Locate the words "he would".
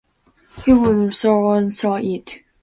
0.65-0.97